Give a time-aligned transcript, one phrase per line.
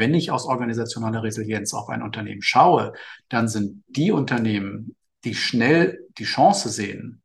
[0.00, 2.94] wenn ich aus organisationaler Resilienz auf ein Unternehmen schaue,
[3.28, 7.22] dann sind die Unternehmen, die schnell die Chance sehen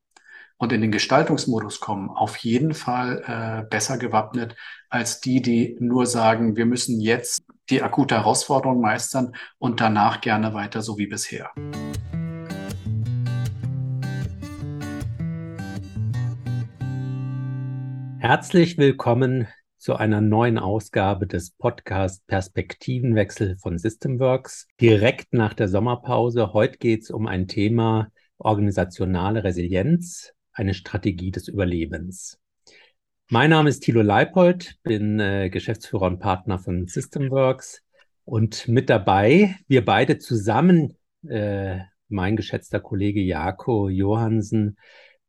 [0.58, 4.58] und in den Gestaltungsmodus kommen, auf jeden Fall äh, besser gewappnet
[4.90, 10.54] als die, die nur sagen, wir müssen jetzt die akute Herausforderung meistern und danach gerne
[10.54, 11.52] weiter so wie bisher.
[18.20, 19.48] Herzlich willkommen
[19.86, 24.66] zu einer neuen Ausgabe des Podcast Perspektivenwechsel von Systemworks.
[24.82, 26.54] Direkt nach der Sommerpause.
[26.54, 28.08] Heute geht es um ein Thema
[28.40, 32.40] organisationale Resilienz, eine Strategie des Überlebens.
[33.30, 37.84] Mein Name ist Thilo Leipold, bin äh, Geschäftsführer und Partner von Systemworks
[38.24, 41.78] und mit dabei, wir beide zusammen, äh,
[42.08, 44.80] mein geschätzter Kollege Jako Johansen,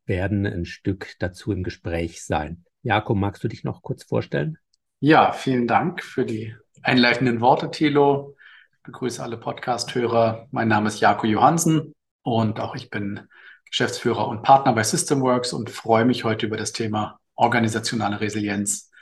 [0.06, 2.64] werden ein Stück dazu im Gespräch sein.
[2.86, 4.58] Jakob, magst du dich noch kurz vorstellen?
[5.00, 6.54] Ja, vielen Dank für die
[6.84, 8.36] einleitenden Worte, Thilo.
[8.74, 10.46] Ich begrüße alle Podcast-Hörer.
[10.52, 11.92] Mein Name ist Jakob Johansen
[12.22, 13.22] und auch ich bin
[13.68, 18.92] Geschäftsführer und Partner bei Systemworks und freue mich heute über das Thema organisationale Resilienz,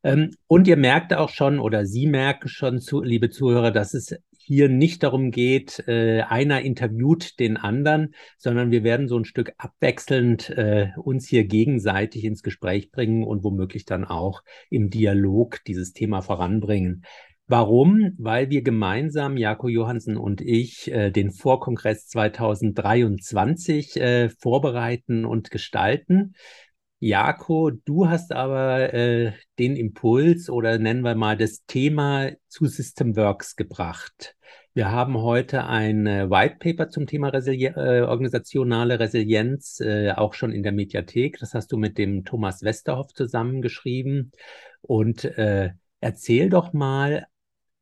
[0.02, 4.16] Ähm, und ihr merkt auch schon oder Sie merken schon, zu, liebe Zuhörer, dass es
[4.42, 9.52] hier nicht darum geht, äh, einer interviewt den anderen, sondern wir werden so ein Stück
[9.58, 15.92] abwechselnd äh, uns hier gegenseitig ins Gespräch bringen und womöglich dann auch im Dialog dieses
[15.92, 17.04] Thema voranbringen.
[17.46, 18.12] Warum?
[18.16, 26.34] Weil wir gemeinsam, Jako Johansen und ich, äh, den Vorkongress 2023 äh, vorbereiten und gestalten.
[27.02, 33.56] Jako, du hast aber äh, den Impuls oder nennen wir mal das Thema zu Systemworks
[33.56, 34.36] gebracht.
[34.74, 40.34] Wir haben heute ein äh, White Paper zum Thema Resili äh, organisationale Resilienz, äh, auch
[40.34, 41.38] schon in der Mediathek.
[41.38, 44.32] Das hast du mit dem Thomas Westerhoff zusammengeschrieben.
[44.82, 47.26] Und äh, erzähl doch mal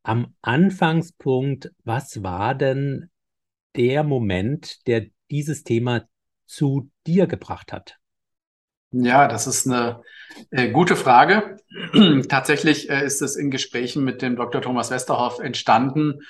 [0.04, 3.10] am Anfangspunkt, was war denn
[3.74, 6.06] der Moment, der dieses Thema
[6.46, 7.98] zu dir gebracht hat?
[8.90, 10.02] Ja, das ist eine
[10.50, 11.56] äh, gute Frage.
[12.28, 14.62] Tatsächlich äh, ist es in Gesprächen mit dem Dr.
[14.62, 16.20] Thomas Westerhoff entstanden,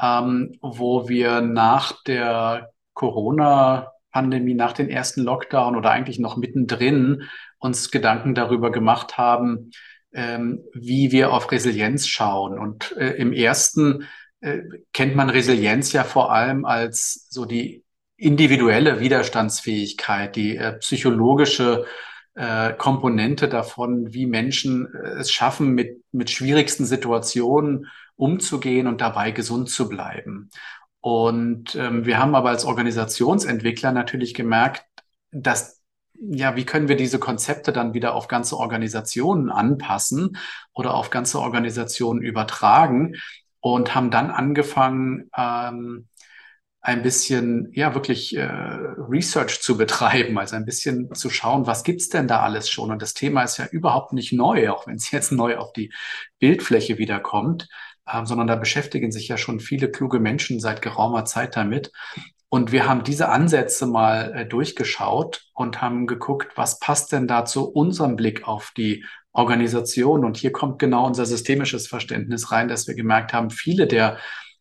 [0.00, 7.24] ähm, wo wir nach der Corona-Pandemie, nach den ersten Lockdown oder eigentlich noch mittendrin
[7.58, 9.70] uns Gedanken darüber gemacht haben,
[10.12, 12.58] ähm, wie wir auf Resilienz schauen.
[12.58, 14.06] Und äh, im ersten
[14.40, 14.60] äh,
[14.92, 17.82] kennt man Resilienz ja vor allem als so die
[18.24, 21.84] individuelle Widerstandsfähigkeit, die äh, psychologische
[22.34, 27.86] äh, Komponente davon, wie Menschen äh, es schaffen, mit, mit schwierigsten Situationen
[28.16, 30.50] umzugehen und dabei gesund zu bleiben.
[31.00, 34.84] Und ähm, wir haben aber als Organisationsentwickler natürlich gemerkt,
[35.30, 35.82] dass
[36.18, 40.38] ja, wie können wir diese Konzepte dann wieder auf ganze Organisationen anpassen
[40.72, 43.16] oder auf ganze Organisationen übertragen
[43.60, 46.08] und haben dann angefangen, ähm,
[46.84, 52.10] ein bisschen, ja, wirklich äh, Research zu betreiben, also ein bisschen zu schauen, was gibt's
[52.10, 52.92] denn da alles schon?
[52.92, 55.92] Und das Thema ist ja überhaupt nicht neu, auch wenn es jetzt neu auf die
[56.38, 57.68] Bildfläche wiederkommt
[58.12, 61.90] ähm, sondern da beschäftigen sich ja schon viele kluge Menschen seit geraumer Zeit damit.
[62.48, 67.44] Und wir haben diese Ansätze mal äh, durchgeschaut und haben geguckt, was passt denn da
[67.44, 70.24] zu unserem Blick auf die Organisation.
[70.24, 74.18] Und hier kommt genau unser systemisches Verständnis rein, dass wir gemerkt haben, viele der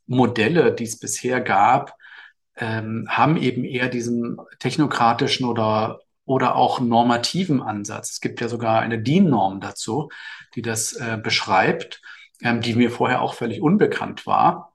[0.07, 1.95] Modelle, die es bisher gab,
[2.57, 8.11] ähm, haben eben eher diesen technokratischen oder oder auch normativen Ansatz.
[8.11, 10.09] Es gibt ja sogar eine DIN-Norm dazu,
[10.55, 12.01] die das äh, beschreibt,
[12.41, 14.73] ähm, die mir vorher auch völlig unbekannt war.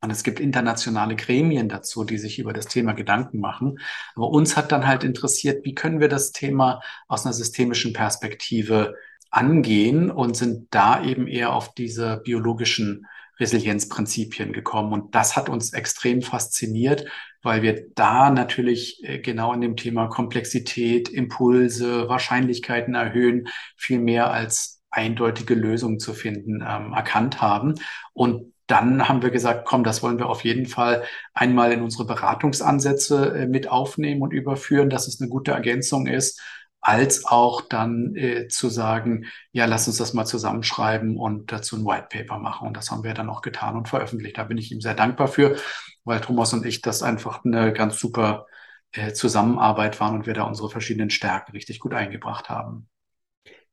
[0.00, 3.78] Und es gibt internationale Gremien dazu, die sich über das Thema Gedanken machen.
[4.14, 8.96] Aber uns hat dann halt interessiert, wie können wir das Thema aus einer systemischen Perspektive
[9.30, 13.06] angehen und sind da eben eher auf diese biologischen
[13.38, 14.92] Resilienzprinzipien gekommen.
[14.92, 17.06] Und das hat uns extrem fasziniert,
[17.42, 24.30] weil wir da natürlich äh, genau in dem Thema Komplexität, Impulse, Wahrscheinlichkeiten erhöhen, viel mehr
[24.30, 27.74] als eindeutige Lösungen zu finden, ähm, erkannt haben.
[28.12, 31.04] Und dann haben wir gesagt, komm, das wollen wir auf jeden Fall
[31.34, 36.40] einmal in unsere Beratungsansätze äh, mit aufnehmen und überführen, dass es eine gute Ergänzung ist,
[36.84, 41.86] als auch dann äh, zu sagen, ja, lass uns das mal zusammenschreiben und dazu ein
[41.86, 42.68] White Paper machen.
[42.68, 44.36] Und das haben wir dann auch getan und veröffentlicht.
[44.36, 45.56] Da bin ich ihm sehr dankbar für,
[46.04, 48.46] weil Thomas und ich das einfach eine ganz super
[48.92, 52.86] äh, Zusammenarbeit waren und wir da unsere verschiedenen Stärken richtig gut eingebracht haben.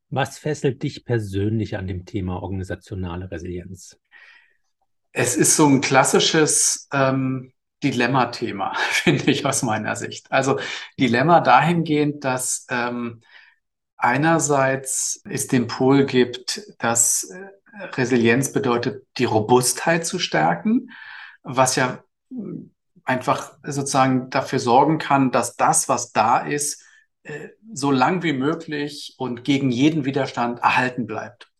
[0.09, 3.99] Was fesselt dich persönlich an dem Thema organisationale Resilienz?
[5.11, 7.51] Es ist so ein klassisches ähm,
[7.83, 10.31] Dilemma-Thema, finde ich aus meiner Sicht.
[10.31, 10.59] Also
[10.99, 13.21] Dilemma dahingehend, dass ähm,
[13.97, 20.89] einerseits es den Pol gibt, dass äh, Resilienz bedeutet, die Robustheit zu stärken,
[21.43, 22.03] was ja
[23.03, 26.83] einfach sozusagen dafür sorgen kann, dass das, was da ist,
[27.23, 31.51] äh, so lang wie möglich und gegen jeden Widerstand erhalten bleibt.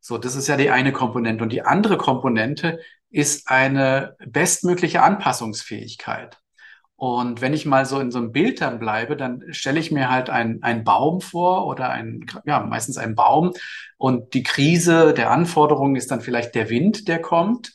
[0.00, 1.42] So, das ist ja die eine Komponente.
[1.42, 2.80] Und die andere Komponente
[3.10, 6.38] ist eine bestmögliche Anpassungsfähigkeit.
[7.00, 10.10] Und wenn ich mal so in so einem Bild dann bleibe, dann stelle ich mir
[10.10, 13.54] halt einen, Baum vor oder ein, ja, meistens einen Baum.
[13.96, 17.72] Und die Krise der Anforderungen ist dann vielleicht der Wind, der kommt.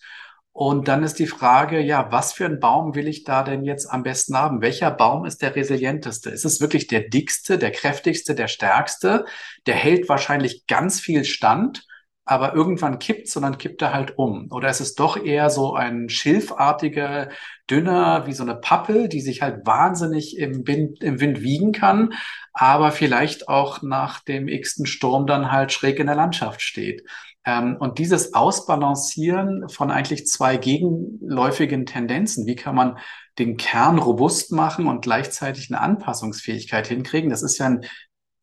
[0.51, 3.87] Und dann ist die Frage, ja, was für einen Baum will ich da denn jetzt
[3.87, 4.61] am besten haben?
[4.61, 6.29] Welcher Baum ist der resilienteste?
[6.29, 9.25] Ist es wirklich der dickste, der kräftigste, der stärkste?
[9.65, 11.87] Der hält wahrscheinlich ganz viel Stand
[12.25, 14.51] aber irgendwann kippt, sondern kippt er halt um.
[14.51, 17.29] Oder es ist doch eher so ein schilfartiger,
[17.69, 22.13] dünner, wie so eine Pappe, die sich halt wahnsinnig im Wind, im Wind wiegen kann,
[22.53, 27.03] aber vielleicht auch nach dem x-ten Sturm dann halt schräg in der Landschaft steht.
[27.45, 32.97] Ähm, und dieses Ausbalancieren von eigentlich zwei gegenläufigen Tendenzen, wie kann man
[33.37, 37.85] den Kern robust machen und gleichzeitig eine Anpassungsfähigkeit hinkriegen, das ist ja ein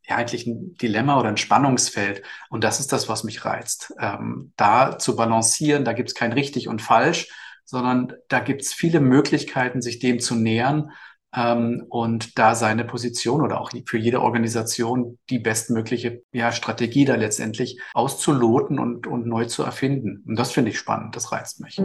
[0.09, 2.23] ja eigentlich ein Dilemma oder ein Spannungsfeld.
[2.51, 3.95] Und das ist das, was mich reizt.
[3.99, 7.29] Ähm, da zu balancieren, da gibt es kein richtig und falsch,
[7.65, 10.91] sondern da gibt es viele Möglichkeiten, sich dem zu nähern
[11.35, 17.15] ähm, und da seine Position oder auch für jede Organisation die bestmögliche ja, Strategie da
[17.15, 20.23] letztendlich auszuloten und, und neu zu erfinden.
[20.27, 21.81] Und das finde ich spannend, das reizt mich.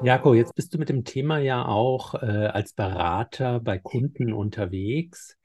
[0.00, 5.36] Jako, jetzt bist du mit dem Thema ja auch äh, als Berater bei Kunden unterwegs.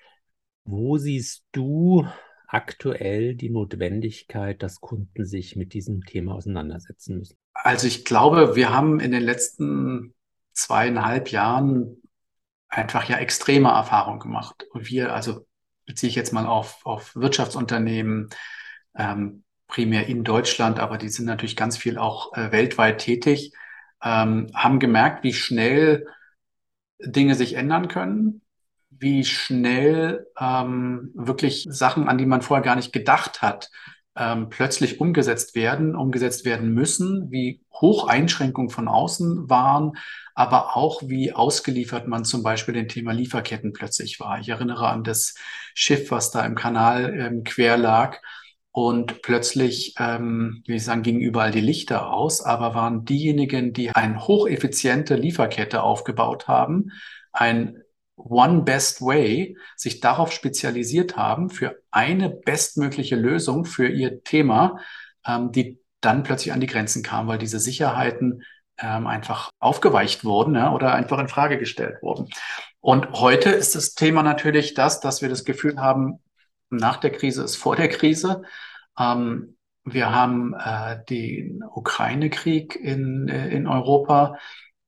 [0.64, 2.08] Wo siehst du
[2.48, 7.36] aktuell die Notwendigkeit, dass Kunden sich mit diesem Thema auseinandersetzen müssen?
[7.54, 10.14] Also ich glaube, wir haben in den letzten
[10.54, 12.04] zweieinhalb Jahren
[12.70, 14.68] einfach ja extreme Erfahrungen gemacht.
[14.72, 15.48] Und wir, also
[15.88, 18.30] beziehe ich jetzt mal auf, auf Wirtschaftsunternehmen,
[18.96, 23.52] ähm, primär in Deutschland, aber die sind natürlich ganz viel auch äh, weltweit tätig
[24.04, 26.08] ähm, haben gemerkt, wie schnell
[27.00, 28.42] Dinge sich ändern können,
[28.90, 33.70] wie schnell ähm, wirklich Sachen, an die man vorher gar nicht gedacht hat,
[34.16, 39.94] ähm, plötzlich umgesetzt werden, umgesetzt werden müssen, wie hoch Einschränkungen von außen waren,
[40.36, 44.40] aber auch wie ausgeliefert man zum Beispiel dem Thema Lieferketten plötzlich war.
[44.40, 45.36] Ich erinnere an das
[45.74, 48.20] Schiff, was da im Kanal ähm, quer lag
[48.74, 53.92] und plötzlich, ähm, wie ich sagen, gingen überall die Lichter aus, aber waren diejenigen, die
[53.92, 56.92] eine hocheffiziente Lieferkette aufgebaut haben,
[57.32, 57.84] ein
[58.16, 64.80] One Best Way, sich darauf spezialisiert haben für eine bestmögliche Lösung für ihr Thema,
[65.24, 68.42] ähm, die dann plötzlich an die Grenzen kam, weil diese Sicherheiten
[68.80, 72.28] ähm, einfach aufgeweicht wurden ja, oder einfach in Frage gestellt wurden.
[72.80, 76.24] Und heute ist das Thema natürlich das, dass wir das Gefühl haben,
[76.78, 78.44] nach der Krise ist vor der Krise.
[78.98, 84.38] Ähm, wir haben äh, den Ukraine-Krieg in, äh, in Europa,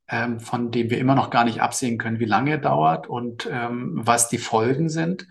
[0.08, 3.50] ähm, von dem wir immer noch gar nicht absehen können, wie lange er dauert und
[3.52, 5.28] ähm, was die Folgen sind.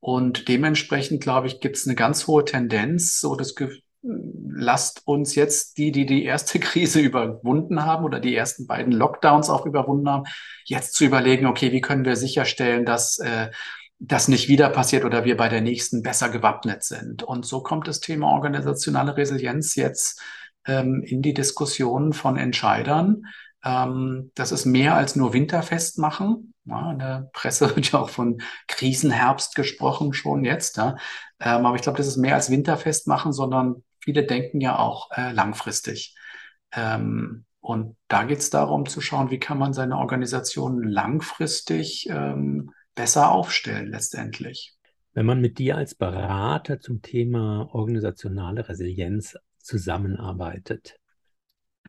[0.00, 3.54] Und dementsprechend, glaube ich, gibt es eine ganz hohe Tendenz, so das
[4.02, 9.48] lasst uns jetzt die, die die erste Krise überwunden haben oder die ersten beiden Lockdowns
[9.48, 10.24] auch überwunden haben,
[10.64, 13.50] jetzt zu überlegen, okay, wie können wir sicherstellen, dass äh,
[14.04, 17.22] das nicht wieder passiert oder wir bei der nächsten besser gewappnet sind.
[17.22, 20.20] Und so kommt das Thema organisationale Resilienz jetzt
[20.66, 23.26] ähm, in die Diskussionen von Entscheidern.
[23.64, 26.52] Ähm, das ist mehr als nur Winterfest machen.
[26.64, 30.78] Ja, in der Presse wird ja auch von Krisenherbst gesprochen, schon jetzt.
[30.78, 30.96] Ja.
[31.38, 35.12] Ähm, aber ich glaube, das ist mehr als Winterfest machen, sondern viele denken ja auch
[35.12, 36.16] äh, langfristig.
[36.72, 42.72] Ähm, und da geht es darum zu schauen, wie kann man seine Organisation langfristig ähm,
[42.94, 44.74] besser aufstellen letztendlich.
[45.14, 50.96] Wenn man mit dir als Berater zum Thema organisationale Resilienz zusammenarbeitet,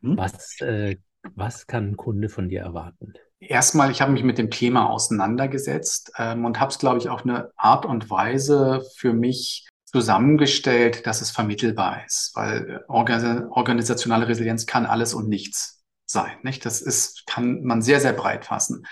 [0.01, 0.17] hm?
[0.17, 0.97] was, äh,
[1.35, 3.13] was kann ein Kunde von dir erwarten?
[3.39, 7.23] Erstmal, ich habe mich mit dem Thema auseinandergesetzt ähm, und habe es, glaube ich, auf
[7.23, 14.65] eine Art und Weise für mich zusammengestellt, dass es vermittelbar ist, weil Organ organisationale Resilienz
[14.65, 16.31] kann alles und nichts sein.
[16.41, 16.65] Nicht?
[16.65, 18.85] Das ist, kann man sehr, sehr breit fassen.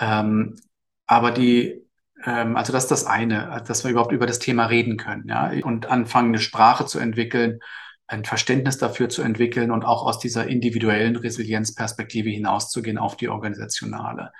[0.00, 0.56] Ähm,
[1.06, 1.82] aber die,
[2.24, 5.52] ähm, also das ist das eine, dass wir überhaupt über das Thema reden können, ja,
[5.62, 7.60] und anfangen, eine Sprache zu entwickeln,
[8.06, 14.30] ein Verständnis dafür zu entwickeln und auch aus dieser individuellen Resilienzperspektive hinauszugehen auf die organisationale.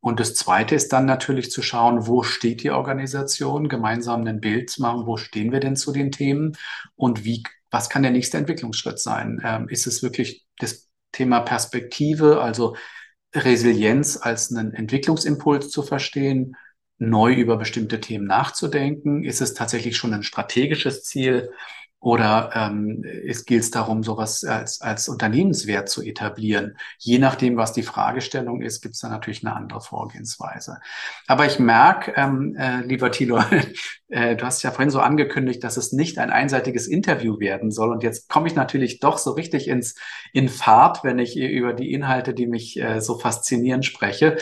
[0.00, 4.68] Und das Zweite ist dann natürlich zu schauen, wo steht die Organisation, gemeinsam ein Bild
[4.68, 6.56] zu machen, wo stehen wir denn zu den Themen
[6.94, 9.40] und wie, was kann der nächste Entwicklungsschritt sein?
[9.42, 12.76] Ähm, ist es wirklich das Thema Perspektive, also
[13.34, 16.56] Resilienz als einen Entwicklungsimpuls zu verstehen,
[16.98, 19.24] neu über bestimmte Themen nachzudenken?
[19.24, 21.50] Ist es tatsächlich schon ein strategisches Ziel?
[22.04, 26.76] Oder ähm, es gilt es darum, sowas als, als Unternehmenswert zu etablieren.
[26.98, 30.80] Je nachdem, was die Fragestellung ist, gibt es da natürlich eine andere Vorgehensweise.
[31.26, 33.42] Aber ich merke, ähm, äh, lieber Thilo,
[34.08, 37.90] äh, du hast ja vorhin so angekündigt, dass es nicht ein einseitiges Interview werden soll.
[37.90, 39.94] Und jetzt komme ich natürlich doch so richtig ins
[40.34, 44.36] in Fahrt, wenn ich über die Inhalte, die mich äh, so faszinieren, spreche.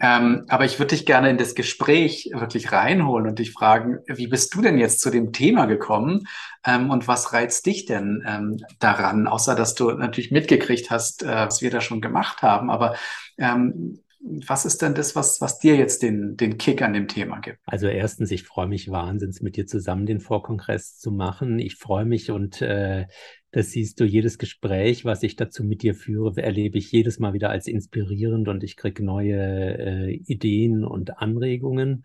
[0.00, 4.28] Ähm, aber ich würde dich gerne in das Gespräch wirklich reinholen und dich fragen, wie
[4.28, 6.28] bist du denn jetzt zu dem Thema gekommen
[6.64, 11.46] ähm, und was reizt dich denn ähm, daran, außer dass du natürlich mitgekriegt hast, äh,
[11.46, 12.70] was wir da schon gemacht haben.
[12.70, 12.94] Aber
[13.38, 17.38] ähm, was ist denn das, was, was dir jetzt den, den Kick an dem Thema
[17.38, 17.58] gibt?
[17.66, 21.58] Also erstens, ich freue mich wahnsinnig, mit dir zusammen den Vorkongress zu machen.
[21.58, 23.06] Ich freue mich und äh,
[23.52, 27.32] das siehst du, jedes Gespräch, was ich dazu mit dir führe, erlebe ich jedes Mal
[27.32, 32.02] wieder als inspirierend und ich kriege neue äh, Ideen und Anregungen.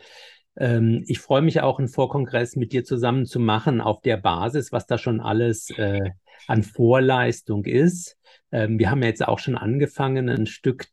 [0.56, 4.72] Ähm, ich freue mich auch, einen Vorkongress mit dir zusammen zu machen auf der Basis,
[4.72, 6.12] was da schon alles äh,
[6.48, 8.18] an Vorleistung ist.
[8.52, 10.88] Ähm, wir haben ja jetzt auch schon angefangen, ein Stück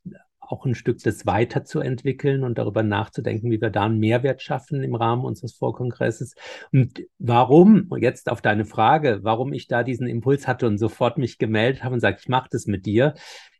[0.51, 4.95] auch ein Stück das weiterzuentwickeln und darüber nachzudenken, wie wir da einen Mehrwert schaffen im
[4.95, 6.35] Rahmen unseres Vorkongresses.
[6.73, 11.39] Und warum, jetzt auf deine Frage, warum ich da diesen Impuls hatte und sofort mich
[11.39, 13.15] gemeldet habe und sage, ich mache das mit dir,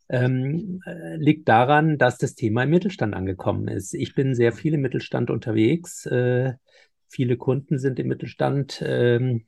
[0.09, 3.95] ähm, äh, liegt daran, dass das Thema im Mittelstand angekommen ist.
[3.95, 6.05] Ich bin sehr viel im Mittelstand unterwegs.
[6.07, 6.55] Äh,
[7.13, 9.45] Viele Kunden sind im Mittelstand ähm,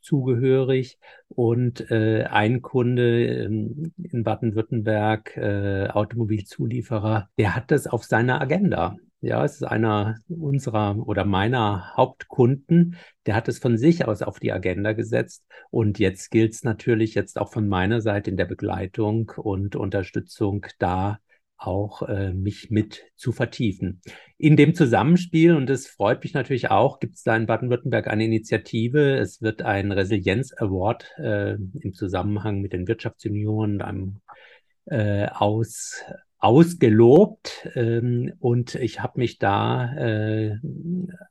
[0.00, 8.40] zugehörig und äh, ein Kunde ähm, in Baden-Württemberg, äh, Automobilzulieferer, der hat das auf seiner
[8.40, 8.96] Agenda.
[9.20, 14.40] Ja, es ist einer unserer oder meiner Hauptkunden, der hat es von sich aus auf
[14.40, 15.46] die Agenda gesetzt.
[15.70, 20.66] Und jetzt gilt es natürlich jetzt auch von meiner Seite in der Begleitung und Unterstützung
[20.80, 21.20] da
[21.56, 24.00] auch äh, mich mit zu vertiefen.
[24.38, 28.24] In dem Zusammenspiel, und das freut mich natürlich auch, gibt es da in Baden-Württemberg eine
[28.24, 29.16] Initiative.
[29.18, 34.20] Es wird ein Resilienz-Award äh, im Zusammenhang mit den Wirtschaftsunionen einem,
[34.86, 36.02] äh, aus,
[36.38, 37.68] ausgelobt.
[37.74, 40.56] Ähm, und ich habe mich da äh,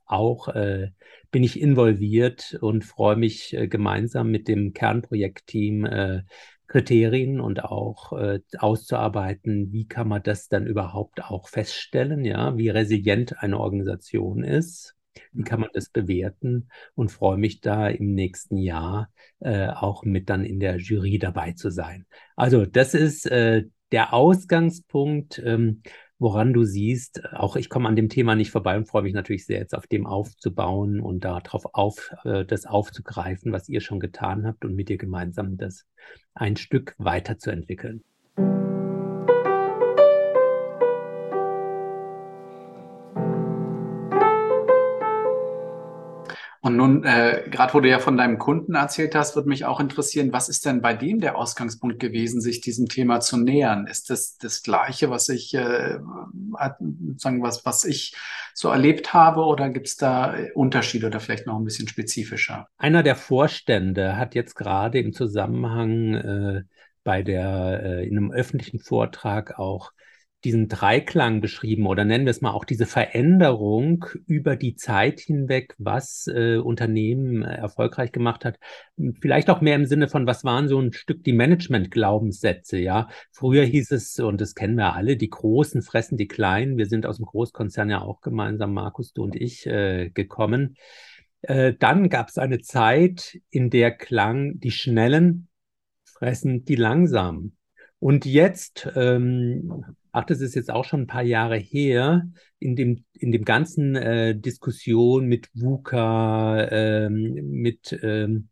[0.06, 0.90] auch, äh,
[1.30, 6.22] bin ich involviert und freue mich äh, gemeinsam mit dem Kernprojektteam äh,
[6.66, 12.70] Kriterien und auch äh, auszuarbeiten, wie kann man das dann überhaupt auch feststellen, ja, wie
[12.70, 14.94] resilient eine Organisation ist,
[15.32, 20.30] wie kann man das bewerten und freue mich da im nächsten Jahr äh, auch mit
[20.30, 22.06] dann in der Jury dabei zu sein.
[22.36, 25.40] Also das ist äh, der Ausgangspunkt.
[25.44, 25.82] Ähm,
[26.24, 29.44] woran du siehst, auch ich komme an dem Thema nicht vorbei und freue mich natürlich
[29.44, 34.46] sehr, jetzt auf dem aufzubauen und darauf auf, äh, das aufzugreifen, was ihr schon getan
[34.46, 35.84] habt und mit dir gemeinsam das
[36.32, 38.04] ein Stück weiterzuentwickeln.
[46.64, 49.80] Und nun, äh, gerade wo du ja von deinem Kunden erzählt hast, würde mich auch
[49.80, 53.86] interessieren, was ist denn bei dem der Ausgangspunkt gewesen, sich diesem Thema zu nähern?
[53.86, 55.98] Ist das das Gleiche, was ich, äh,
[57.18, 58.16] sagen, was, was ich
[58.54, 62.66] so erlebt habe, oder gibt es da Unterschiede oder vielleicht noch ein bisschen spezifischer?
[62.78, 66.62] Einer der Vorstände hat jetzt gerade im Zusammenhang äh,
[67.02, 69.92] bei der, äh, in einem öffentlichen Vortrag auch
[70.44, 75.74] diesen Dreiklang beschrieben oder nennen wir es mal auch diese Veränderung über die Zeit hinweg,
[75.78, 78.58] was äh, Unternehmen äh, erfolgreich gemacht hat.
[79.20, 83.08] Vielleicht auch mehr im Sinne von, was waren so ein Stück die Management-Glaubenssätze, ja.
[83.32, 86.76] Früher hieß es, und das kennen wir alle, die Großen fressen die Kleinen.
[86.76, 90.76] Wir sind aus dem Großkonzern ja auch gemeinsam, Markus, du und ich, äh, gekommen.
[91.42, 95.48] Äh, dann gab es eine Zeit, in der klang, die Schnellen
[96.04, 97.56] fressen die Langsamen.
[98.04, 103.04] Und jetzt ähm, ach, das ist jetzt auch schon ein paar Jahre her, in dem,
[103.14, 108.48] in dem ganzen äh, Diskussion mit VUCA, ähm, mit ähm,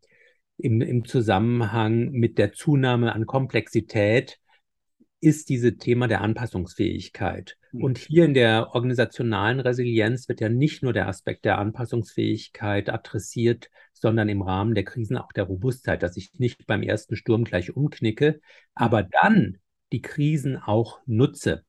[0.57, 4.39] im, im Zusammenhang mit der Zunahme an Komplexität,
[5.23, 7.57] ist dieses Thema der Anpassungsfähigkeit.
[7.71, 7.83] Mhm.
[7.83, 13.69] Und hier in der organisationalen Resilienz wird ja nicht nur der Aspekt der Anpassungsfähigkeit adressiert,
[13.93, 17.75] sondern im Rahmen der Krisen auch der Robustheit, dass ich nicht beim ersten Sturm gleich
[17.75, 18.41] umknicke,
[18.75, 19.59] aber dann
[19.93, 21.63] die Krisen auch nutze.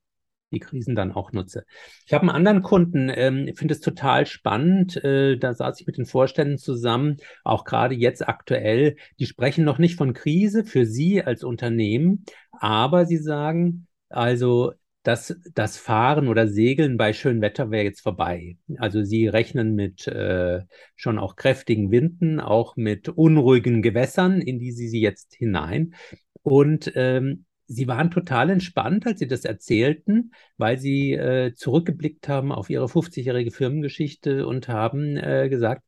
[0.54, 1.64] Die Krisen dann auch nutze.
[2.06, 4.96] Ich habe einen anderen Kunden, ähm, finde es total spannend.
[5.04, 8.96] Äh, da saß ich mit den Vorständen zusammen, auch gerade jetzt aktuell.
[9.18, 14.72] Die sprechen noch nicht von Krise für Sie als Unternehmen, aber sie sagen, also
[15.04, 18.56] dass das Fahren oder Segeln bei schönem Wetter wäre jetzt vorbei.
[18.78, 20.62] Also sie rechnen mit äh,
[20.96, 25.94] schon auch kräftigen Winden, auch mit unruhigen Gewässern, in die sie sie jetzt hinein.
[26.42, 32.52] Und ähm, Sie waren total entspannt, als Sie das erzählten, weil Sie äh, zurückgeblickt haben
[32.52, 35.82] auf Ihre 50-jährige Firmengeschichte und haben äh, gesagt,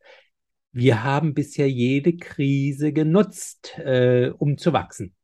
[0.73, 5.15] wir haben bisher jede Krise genutzt, äh, um zu wachsen.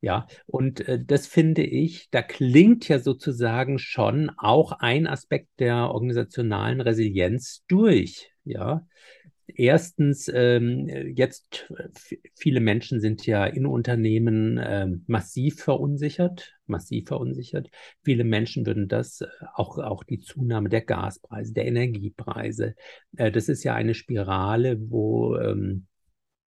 [0.00, 5.90] Ja, und äh, das finde ich, da klingt ja sozusagen schon auch ein Aspekt der
[5.90, 8.30] organisationalen Resilienz durch.
[8.44, 8.86] Ja,
[9.56, 11.72] Erstens, ähm, jetzt
[12.34, 17.70] viele Menschen sind ja in Unternehmen äh, massiv verunsichert, massiv verunsichert.
[18.02, 22.74] Viele Menschen würden das, äh, auch, auch die Zunahme der Gaspreise, der Energiepreise,
[23.16, 25.86] äh, das ist ja eine Spirale, wo ähm,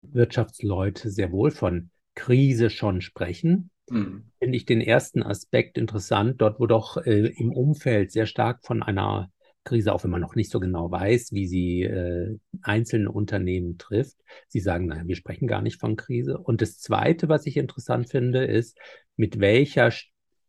[0.02, 3.70] Wirtschaftsleute sehr wohl von Krise schon sprechen.
[3.90, 4.30] Mhm.
[4.38, 8.82] Finde ich den ersten Aspekt interessant, dort wo doch äh, im Umfeld sehr stark von
[8.82, 9.31] einer
[9.64, 14.16] Krise, auch wenn man noch nicht so genau weiß, wie sie äh, einzelne Unternehmen trifft.
[14.48, 16.38] Sie sagen, nein, wir sprechen gar nicht von Krise.
[16.38, 18.78] Und das Zweite, was ich interessant finde, ist,
[19.16, 19.92] mit welcher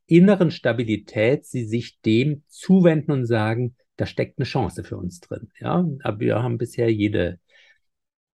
[0.07, 5.51] inneren Stabilität sie sich dem zuwenden und sagen, da steckt eine Chance für uns drin.
[5.59, 7.39] Ja, aber wir haben bisher jede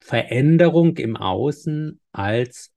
[0.01, 2.73] Veränderung im Außen als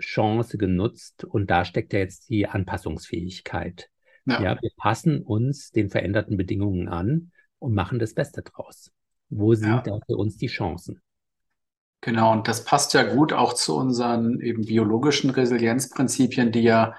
[0.00, 3.88] Chance genutzt und da steckt ja jetzt die Anpassungsfähigkeit.
[4.26, 4.42] Ja.
[4.42, 4.58] ja.
[4.60, 8.90] wir passen uns den veränderten Bedingungen an und machen das Beste draus.
[9.28, 9.80] Wo sind ja.
[9.80, 11.00] da für uns die Chancen?
[12.00, 16.94] Genau, und das passt ja gut auch zu unseren eben biologischen Resilienzprinzipien, die ja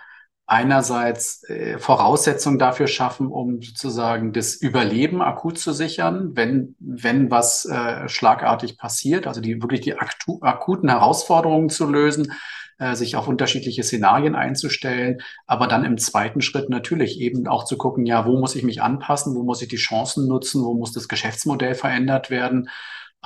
[0.47, 7.65] einerseits äh, Voraussetzungen dafür schaffen, um sozusagen das Überleben akut zu sichern, wenn, wenn was
[7.65, 12.33] äh, schlagartig passiert, also die wirklich die akuten Herausforderungen zu lösen,
[12.79, 17.77] äh, sich auf unterschiedliche Szenarien einzustellen, aber dann im zweiten Schritt natürlich eben auch zu
[17.77, 20.91] gucken, ja, wo muss ich mich anpassen, wo muss ich die Chancen nutzen, wo muss
[20.91, 22.69] das Geschäftsmodell verändert werden,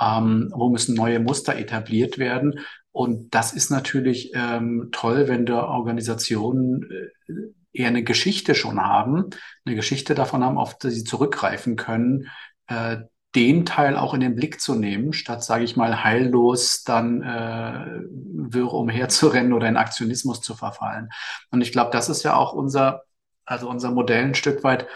[0.00, 2.60] ähm, wo müssen neue Muster etabliert werden.
[2.92, 6.88] Und das ist natürlich ähm, toll, wenn der Organisationen
[7.28, 7.32] äh,
[7.72, 9.30] eher eine Geschichte schon haben,
[9.64, 12.28] eine Geschichte davon haben, auf die sie zurückgreifen können,
[12.68, 12.98] äh,
[13.34, 18.02] den Teil auch in den Blick zu nehmen, statt, sage ich mal, heillos dann äh,
[18.10, 21.08] wirr umherzurennen oder in Aktionismus zu verfallen.
[21.50, 23.02] Und ich glaube, das ist ja auch unser,
[23.44, 24.86] also unser Modell ein Stück weit,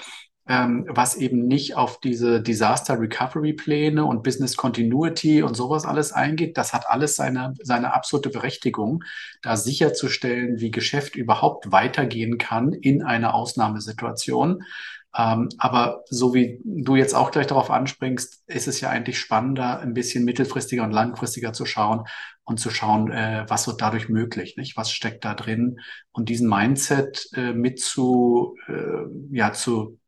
[0.49, 6.13] ähm, was eben nicht auf diese Disaster Recovery Pläne und Business Continuity und sowas alles
[6.13, 6.57] eingeht.
[6.57, 9.03] Das hat alles seine, seine absolute Berechtigung,
[9.43, 14.63] da sicherzustellen, wie Geschäft überhaupt weitergehen kann in einer Ausnahmesituation.
[15.17, 19.81] Ähm, aber so wie du jetzt auch gleich darauf anspringst, ist es ja eigentlich spannender,
[19.81, 22.07] ein bisschen mittelfristiger und langfristiger zu schauen
[22.45, 24.77] und zu schauen, äh, was wird dadurch möglich, nicht?
[24.77, 25.81] Was steckt da drin?
[26.13, 29.99] Und diesen Mindset äh, mit zu, äh, ja, zu,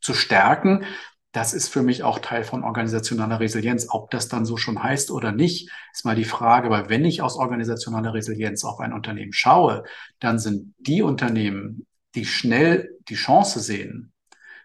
[0.00, 0.84] zu stärken,
[1.32, 3.88] das ist für mich auch Teil von organisationaler Resilienz.
[3.90, 6.70] Ob das dann so schon heißt oder nicht, ist mal die Frage.
[6.70, 9.82] Weil wenn ich aus organisationaler Resilienz auf ein Unternehmen schaue,
[10.20, 14.13] dann sind die Unternehmen, die schnell die Chance sehen,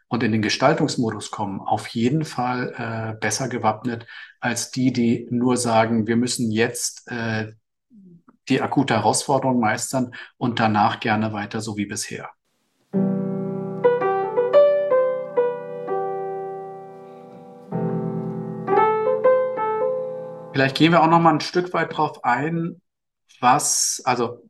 [0.09, 4.05] und in den Gestaltungsmodus kommen, auf jeden Fall äh, besser gewappnet
[4.39, 7.53] als die, die nur sagen, wir müssen jetzt äh,
[8.49, 12.29] die akute Herausforderung meistern und danach gerne weiter so wie bisher.
[20.51, 22.81] Vielleicht gehen wir auch noch mal ein Stück weit drauf ein,
[23.39, 24.41] was, also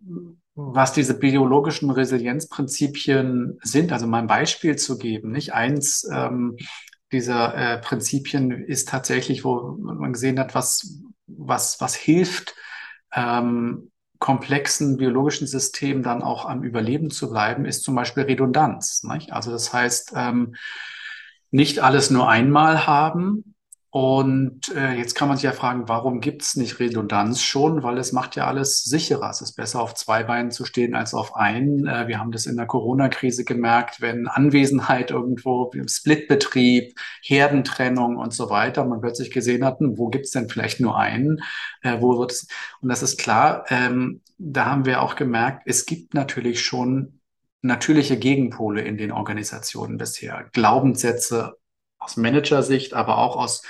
[0.61, 6.57] was diese biologischen Resilienzprinzipien sind, also mal ein Beispiel zu geben, nicht eins ähm,
[7.11, 12.55] dieser äh, Prinzipien ist tatsächlich, wo man gesehen hat, was, was, was hilft,
[13.13, 19.03] ähm, komplexen biologischen Systemen dann auch am Überleben zu bleiben, ist zum Beispiel Redundanz.
[19.03, 19.31] Nicht?
[19.31, 20.55] Also das heißt, ähm,
[21.51, 23.55] nicht alles nur einmal haben,
[23.91, 27.81] und äh, jetzt kann man sich ja fragen, warum gibt es nicht Redundanz schon?
[27.81, 29.31] Weil es macht ja alles sicherer.
[29.31, 31.87] Es ist besser, auf zwei Beinen zu stehen als auf einen.
[31.87, 38.51] Äh, wir haben das in der Corona-Krise gemerkt, wenn Anwesenheit irgendwo, Splitbetrieb, Herdentrennung und so
[38.51, 41.41] weiter, man plötzlich gesehen hat, hm, wo gibt es denn vielleicht nur einen?
[41.81, 42.47] Äh, wo wird es?
[42.81, 47.21] Und das ist klar, ähm, da haben wir auch gemerkt, es gibt natürlich schon
[47.63, 50.47] natürliche Gegenpole in den Organisationen bisher.
[50.53, 51.58] Glaubenssätze
[51.99, 53.61] aus Managersicht, aber auch aus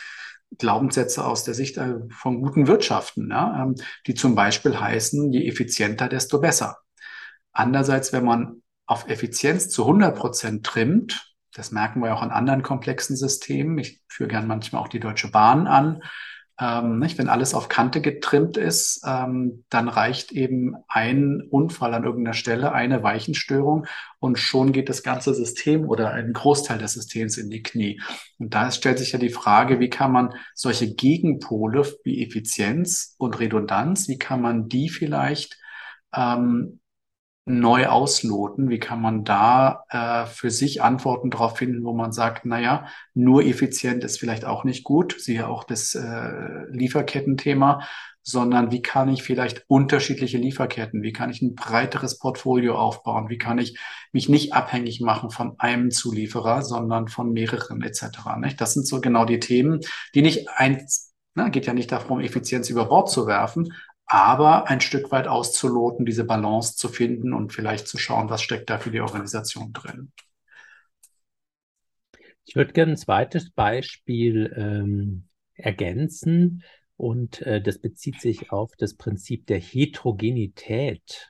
[0.57, 3.75] Glaubenssätze aus der Sicht äh, von guten Wirtschaften, ja, ähm,
[4.07, 6.77] die zum Beispiel heißen, je effizienter, desto besser.
[7.51, 12.63] Andererseits, wenn man auf Effizienz zu 100 Prozent trimmt, das merken wir auch an anderen
[12.63, 16.01] komplexen Systemen, ich führe gern manchmal auch die Deutsche Bahn an,
[16.59, 17.17] ähm, nicht?
[17.17, 22.73] Wenn alles auf Kante getrimmt ist, ähm, dann reicht eben ein Unfall an irgendeiner Stelle,
[22.73, 23.87] eine Weichenstörung
[24.19, 28.01] und schon geht das ganze System oder ein Großteil des Systems in die Knie.
[28.37, 33.39] Und da stellt sich ja die Frage, wie kann man solche Gegenpole wie Effizienz und
[33.39, 35.57] Redundanz, wie kann man die vielleicht
[36.13, 36.79] ähm,
[37.49, 38.69] neu ausloten?
[38.69, 43.43] Wie kann man da äh, für sich Antworten darauf finden, wo man sagt, naja, nur
[43.43, 47.81] effizient ist vielleicht auch nicht gut, siehe auch das äh, Lieferkettenthema,
[48.21, 53.37] sondern wie kann ich vielleicht unterschiedliche Lieferketten, wie kann ich ein breiteres Portfolio aufbauen, wie
[53.37, 53.79] kann ich
[54.11, 58.03] mich nicht abhängig machen von einem Zulieferer, sondern von mehreren etc.
[58.39, 58.61] Nicht?
[58.61, 59.79] Das sind so genau die Themen,
[60.13, 63.73] die nicht eins, na, geht ja nicht darum, Effizienz über Bord zu werfen,
[64.09, 68.69] aber ein Stück weit auszuloten, diese Balance zu finden und vielleicht zu schauen, was steckt
[68.69, 70.11] da für die Organisation drin.
[72.43, 76.63] Ich würde gerne ein zweites Beispiel ähm, ergänzen
[76.97, 81.29] und äh, das bezieht sich auf das Prinzip der Heterogenität.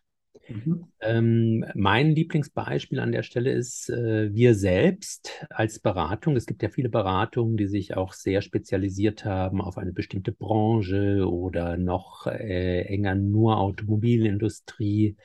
[0.49, 0.85] Mhm.
[1.01, 6.35] Ähm, mein Lieblingsbeispiel an der Stelle ist äh, wir selbst als Beratung.
[6.35, 11.29] Es gibt ja viele Beratungen, die sich auch sehr spezialisiert haben auf eine bestimmte Branche
[11.29, 15.15] oder noch äh, enger nur Automobilindustrie.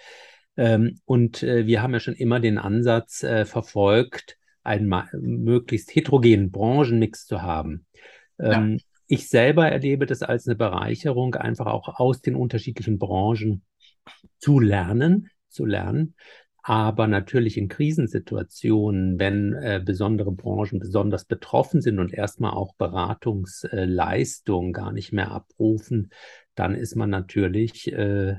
[0.56, 6.50] Ähm, und äh, wir haben ja schon immer den Ansatz äh, verfolgt, einen möglichst heterogenen
[6.50, 7.86] Branchenmix zu haben.
[8.38, 8.84] Ähm, ja.
[9.06, 13.62] Ich selber erlebe das als eine Bereicherung, einfach auch aus den unterschiedlichen Branchen
[14.38, 16.14] zu lernen, zu lernen.
[16.66, 24.72] Aber natürlich in Krisensituationen, wenn äh, besondere Branchen besonders betroffen sind und erstmal auch Beratungsleistungen
[24.72, 26.10] gar nicht mehr abrufen,
[26.54, 28.36] dann ist man natürlich, äh,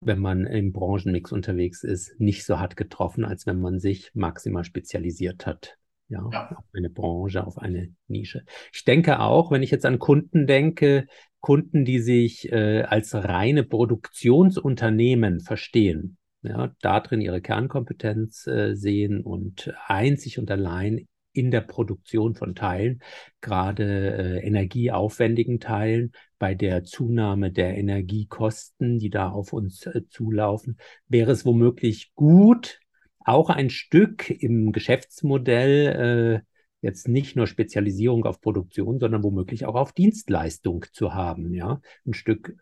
[0.00, 4.64] wenn man im Branchenmix unterwegs ist, nicht so hart getroffen, als wenn man sich maximal
[4.64, 5.76] spezialisiert hat.
[6.08, 8.44] Ja, ja, auf eine Branche, auf eine Nische.
[8.72, 11.06] Ich denke auch, wenn ich jetzt an Kunden denke,
[11.40, 19.74] Kunden, die sich äh, als reine Produktionsunternehmen verstehen, ja, darin ihre Kernkompetenz äh, sehen und
[19.86, 23.02] einzig und allein in der Produktion von Teilen,
[23.40, 30.78] gerade äh, energieaufwendigen Teilen, bei der Zunahme der Energiekosten, die da auf uns äh, zulaufen,
[31.08, 32.80] wäre es womöglich gut,
[33.26, 36.46] auch ein Stück im Geschäftsmodell äh,
[36.80, 42.14] jetzt nicht nur Spezialisierung auf Produktion, sondern womöglich auch auf Dienstleistung zu haben, ja, ein
[42.14, 42.56] Stück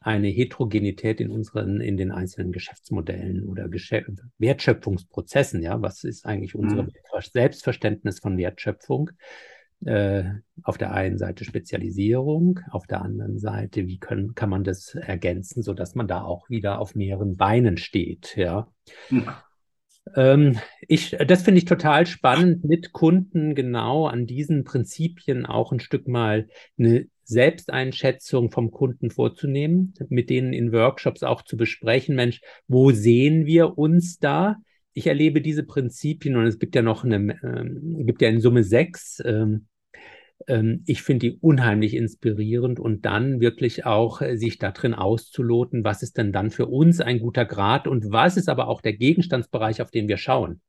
[0.00, 6.54] eine Heterogenität in unseren, in den einzelnen Geschäftsmodellen oder Geschäft Wertschöpfungsprozessen, ja, was ist eigentlich
[6.54, 6.92] unser mhm.
[7.20, 9.10] Selbstverständnis von Wertschöpfung?
[9.86, 10.24] Äh,
[10.62, 15.62] auf der einen Seite Spezialisierung, auf der anderen Seite, wie können, kann man das ergänzen,
[15.62, 18.68] so dass man da auch wieder auf mehreren Beinen steht, ja.
[19.08, 19.26] Mhm.
[20.16, 25.80] Ähm, ich, das finde ich total spannend, mit Kunden genau an diesen Prinzipien auch ein
[25.80, 32.40] Stück mal eine Selbsteinschätzung vom Kunden vorzunehmen, mit denen in Workshops auch zu besprechen, Mensch,
[32.68, 34.56] wo sehen wir uns da?
[34.92, 38.62] Ich erlebe diese Prinzipien und es gibt ja noch eine, ähm, gibt ja in Summe
[38.62, 39.66] sechs ähm,
[40.84, 46.02] ich finde die unheimlich inspirierend und dann wirklich auch äh, sich da drin auszuloten, was
[46.02, 49.80] ist denn dann für uns ein guter Grad und was ist aber auch der Gegenstandsbereich,
[49.80, 50.60] auf den wir schauen.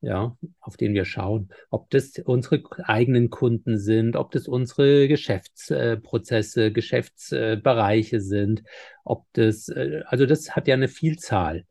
[0.00, 6.70] Ja, auf den wir schauen, ob das unsere eigenen Kunden sind, ob das unsere Geschäftsprozesse,
[6.70, 8.62] Geschäftsbereiche sind,
[9.04, 11.64] ob das, äh, also das hat ja eine Vielzahl.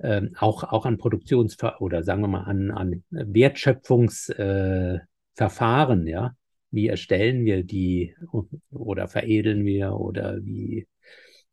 [0.00, 6.34] Ähm, auch, auch an Produktions- oder sagen wir mal an, an Wertschöpfungsverfahren, äh, ja,
[6.74, 8.14] wie erstellen wir die
[8.70, 10.86] oder veredeln wir oder wie,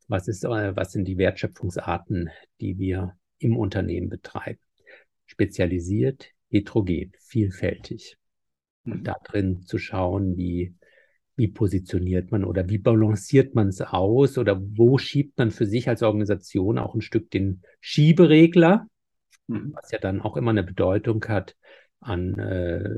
[0.07, 2.29] Was, ist, äh, was sind die Wertschöpfungsarten,
[2.59, 4.59] die wir im Unternehmen betreiben?
[5.25, 8.17] Spezialisiert, heterogen, vielfältig.
[8.83, 9.03] Und mhm.
[9.03, 10.73] da drin zu schauen, wie,
[11.35, 15.87] wie positioniert man oder wie balanciert man es aus oder wo schiebt man für sich
[15.87, 18.87] als Organisation auch ein Stück den Schieberegler,
[19.47, 19.73] mhm.
[19.75, 21.55] was ja dann auch immer eine Bedeutung hat
[21.99, 22.97] an, äh,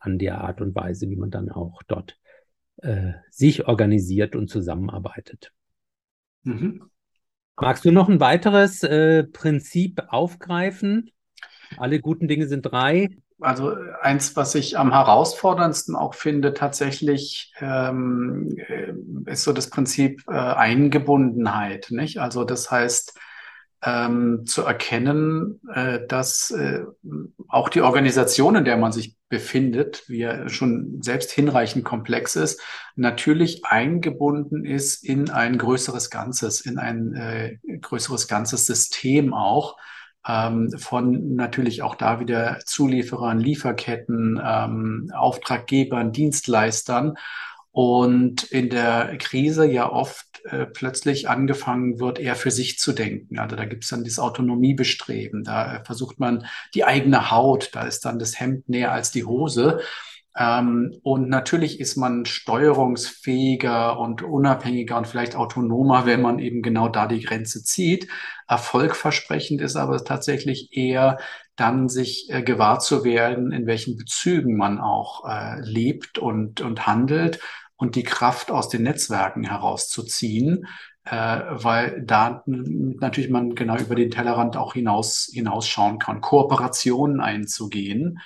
[0.00, 2.18] an der Art und Weise, wie man dann auch dort
[2.78, 5.52] äh, sich organisiert und zusammenarbeitet.
[6.42, 6.90] Mhm.
[7.60, 11.10] Magst du noch ein weiteres äh, Prinzip aufgreifen?
[11.76, 13.10] Alle guten Dinge sind drei.
[13.38, 18.92] Also eins, was ich am herausforderndsten auch finde, tatsächlich ähm, äh,
[19.30, 21.88] ist so das Prinzip äh, Eingebundenheit.
[21.90, 22.18] Nicht?
[22.18, 23.18] Also das heißt,
[23.82, 26.84] ähm, zu erkennen, äh, dass äh,
[27.48, 32.60] auch die Organisation, in der man sich befindet, wie er schon selbst hinreichend komplex ist,
[32.96, 39.78] natürlich eingebunden ist in ein größeres Ganzes, in ein äh, größeres ganzes System auch
[40.26, 47.16] ähm, von natürlich auch da wieder Zulieferern, Lieferketten, ähm, Auftraggebern, Dienstleistern
[47.80, 53.38] und in der Krise ja oft äh, plötzlich angefangen wird, eher für sich zu denken.
[53.38, 57.84] Also da gibt es dann das Autonomiebestreben, da äh, versucht man die eigene Haut, da
[57.84, 59.80] ist dann das Hemd näher als die Hose.
[60.36, 66.90] Ähm, und natürlich ist man steuerungsfähiger und unabhängiger und vielleicht autonomer, wenn man eben genau
[66.90, 68.08] da die Grenze zieht.
[68.46, 71.16] Erfolgversprechend ist aber tatsächlich eher
[71.56, 76.86] dann sich äh, gewahr zu werden, in welchen Bezügen man auch äh, lebt und, und
[76.86, 77.40] handelt
[77.80, 80.66] und die Kraft aus den Netzwerken herauszuziehen,
[81.04, 88.20] äh, weil da natürlich man genau über den Tellerrand auch hinaus hinausschauen kann, Kooperationen einzugehen.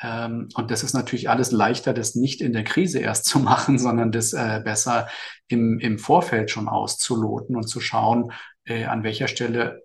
[0.00, 3.78] Ähm, und das ist natürlich alles leichter, das nicht in der Krise erst zu machen,
[3.78, 5.06] sondern das äh, besser
[5.48, 8.32] im, im Vorfeld schon auszuloten und zu schauen,
[8.64, 9.83] äh, an welcher Stelle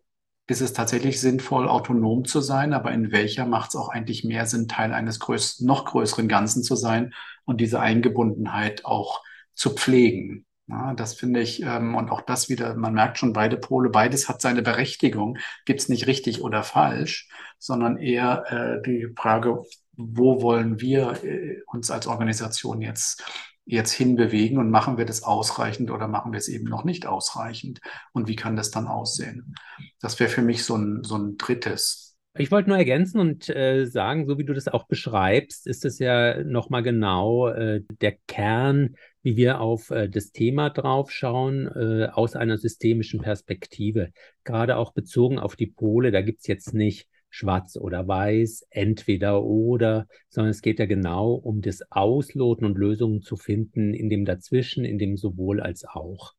[0.50, 4.46] ist es tatsächlich sinnvoll, autonom zu sein, aber in welcher macht es auch eigentlich mehr
[4.46, 7.14] Sinn, Teil eines größ noch größeren Ganzen zu sein
[7.46, 9.22] und diese Eingebundenheit auch
[9.54, 10.46] zu pflegen.
[10.68, 14.30] Ja, das finde ich, ähm, und auch das wieder, man merkt schon beide Pole, beides
[14.30, 19.64] hat seine Berechtigung, gibt es nicht richtig oder falsch, sondern eher äh, die Frage,
[19.98, 23.24] wo wollen wir äh, uns als Organisation jetzt
[23.70, 27.80] jetzt hinbewegen und machen wir das ausreichend oder machen wir es eben noch nicht ausreichend
[28.14, 29.56] und wie kann das dann aussehen?
[30.02, 32.18] Das wäre für mich so ein, so ein drittes.
[32.36, 36.00] Ich wollte nur ergänzen und äh, sagen, so wie du das auch beschreibst, ist es
[36.00, 42.36] ja nochmal genau äh, der Kern, wie wir auf äh, das Thema draufschauen, äh, aus
[42.36, 44.12] einer systemischen Perspektive.
[44.44, 49.44] Gerade auch bezogen auf die Pole, da gibt es jetzt nicht schwarz oder weiß, entweder
[49.44, 54.26] oder, sondern es geht ja genau um das Ausloten und Lösungen zu finden in dem
[54.26, 56.34] Dazwischen, in dem sowohl als auch.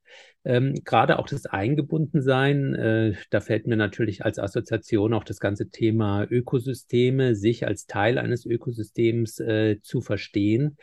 [0.44, 5.68] Ähm, Gerade auch das Eingebundensein, äh, da fällt mir natürlich als Assoziation auch das ganze
[5.68, 10.76] Thema Ökosysteme, sich als Teil eines Ökosystems äh, zu verstehen.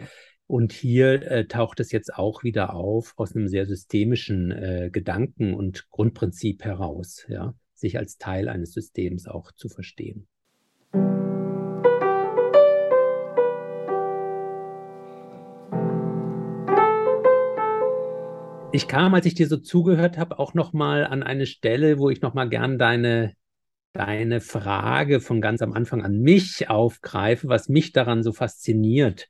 [0.46, 5.54] Und hier äh, taucht es jetzt auch wieder auf aus einem sehr systemischen äh, Gedanken
[5.54, 7.26] und Grundprinzip heraus.
[7.28, 10.28] Ja sich als Teil eines Systems auch zu verstehen.
[18.74, 22.10] Ich kam, als ich dir so zugehört habe, auch noch mal an eine Stelle, wo
[22.10, 23.34] ich noch mal gern deine
[23.98, 29.28] deine Frage von ganz am Anfang an mich aufgreife, was mich daran so fasziniert.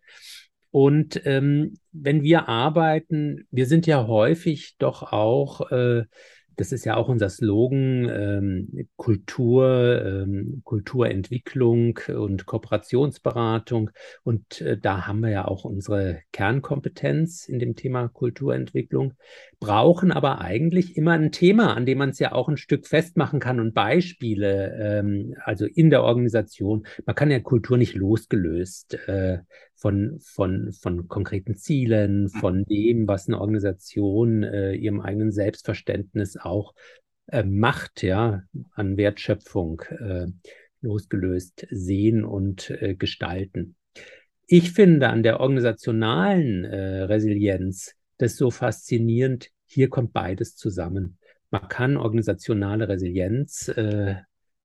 [0.72, 6.04] Und ähm, wenn wir arbeiten, wir sind ja häufig doch auch äh,
[6.58, 13.92] das ist ja auch unser Slogan, ähm, Kultur, ähm, Kulturentwicklung und Kooperationsberatung.
[14.24, 19.14] Und äh, da haben wir ja auch unsere Kernkompetenz in dem Thema Kulturentwicklung,
[19.60, 23.40] brauchen aber eigentlich immer ein Thema, an dem man es ja auch ein Stück festmachen
[23.40, 26.88] kann und Beispiele, ähm, also in der Organisation.
[27.06, 29.40] Man kann ja Kultur nicht losgelöst äh,
[29.78, 32.30] von, von, von konkreten Zielen, mhm.
[32.30, 36.74] von dem, was eine Organisation äh, ihrem eigenen Selbstverständnis auch
[37.28, 40.28] äh, macht, ja, an Wertschöpfung äh,
[40.82, 43.76] losgelöst sehen und äh, gestalten.
[44.48, 51.18] Ich finde an der organisationalen äh, Resilienz das so faszinierend, hier kommt beides zusammen.
[51.50, 54.16] Man kann organisationale Resilienz äh,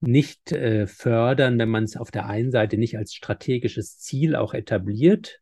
[0.03, 4.55] nicht äh, fördern, wenn man es auf der einen Seite nicht als strategisches Ziel auch
[4.55, 5.41] etabliert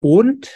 [0.00, 0.50] und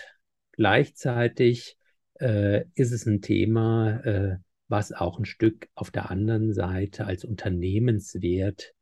[0.52, 1.76] gleichzeitig
[2.20, 4.36] äh, ist es ein Thema, äh,
[4.68, 8.72] was auch ein Stück auf der anderen Seite als Unternehmenswert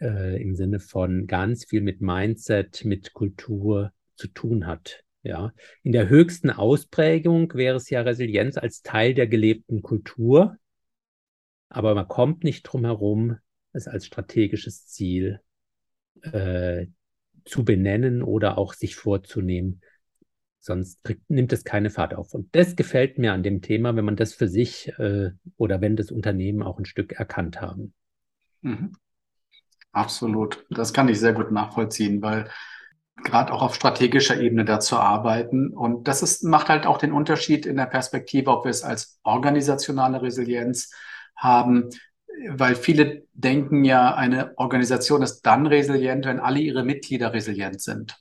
[0.00, 5.04] äh, im Sinne von ganz viel mit Mindset, mit Kultur zu tun hat.
[5.22, 5.52] Ja,
[5.82, 10.56] in der höchsten Ausprägung wäre es ja Resilienz als Teil der gelebten Kultur,
[11.68, 13.36] aber man kommt nicht drum herum,
[13.72, 15.40] es als strategisches Ziel
[16.22, 16.86] äh,
[17.44, 19.80] zu benennen oder auch sich vorzunehmen.
[20.58, 22.34] Sonst kriegt, nimmt es keine Fahrt auf.
[22.34, 25.96] Und das gefällt mir an dem Thema, wenn man das für sich äh, oder wenn
[25.96, 27.94] das Unternehmen auch ein Stück erkannt haben.
[28.60, 28.92] Mhm.
[29.92, 30.64] Absolut.
[30.70, 32.48] Das kann ich sehr gut nachvollziehen, weil
[33.24, 35.70] gerade auch auf strategischer Ebene dazu arbeiten.
[35.70, 39.18] Und das ist, macht halt auch den Unterschied in der Perspektive, ob wir es als
[39.22, 40.92] organisationale Resilienz
[41.36, 41.88] haben,
[42.48, 48.16] weil viele denken ja, eine Organisation ist dann resilient, wenn alle ihre Mitglieder resilient sind.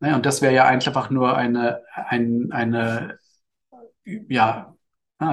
[0.00, 3.18] Ne, und das wäre ja einfach nur eine, ein, eine,
[4.04, 4.74] ja,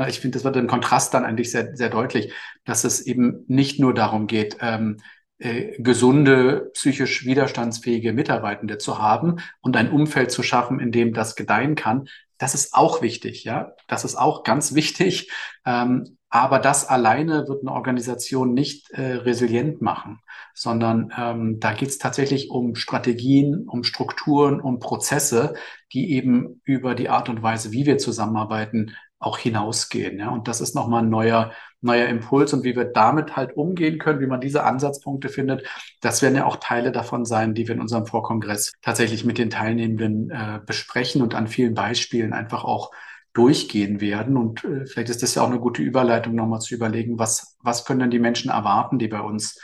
[0.08, 2.32] ich finde, das wird im Kontrast dann eigentlich sehr, sehr deutlich,
[2.66, 4.98] dass es eben nicht nur darum geht, ähm,
[5.40, 11.36] äh, gesunde, psychisch widerstandsfähige Mitarbeitende zu haben und ein Umfeld zu schaffen, in dem das
[11.36, 12.08] gedeihen kann.
[12.38, 13.74] Das ist auch wichtig, ja.
[13.88, 15.32] Das ist auch ganz wichtig.
[15.66, 20.20] Ähm, aber das alleine wird eine Organisation nicht äh, resilient machen,
[20.54, 25.56] sondern ähm, da geht es tatsächlich um Strategien, um Strukturen, um Prozesse,
[25.92, 30.20] die eben über die Art und Weise, wie wir zusammenarbeiten, auch hinausgehen.
[30.20, 30.30] Ja?
[30.30, 32.54] Und das ist nochmal ein neuer, neuer Impuls.
[32.54, 35.66] Und wie wir damit halt umgehen können, wie man diese Ansatzpunkte findet,
[36.00, 39.50] das werden ja auch Teile davon sein, die wir in unserem Vorkongress tatsächlich mit den
[39.50, 42.92] Teilnehmenden äh, besprechen und an vielen Beispielen einfach auch
[43.40, 44.36] durchgehen werden.
[44.36, 47.86] Und äh, vielleicht ist das ja auch eine gute Überleitung, nochmal zu überlegen, was, was
[47.86, 49.58] können denn die Menschen erwarten, die bei uns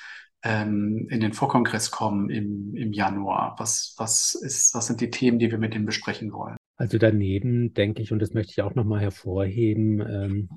[0.43, 3.55] ähm, in den Vorkongress kommen im, im Januar?
[3.57, 6.55] Was, was, ist, was sind die Themen, die wir mit denen besprechen wollen?
[6.77, 10.49] Also daneben denke ich, und das möchte ich auch nochmal hervorheben, ähm,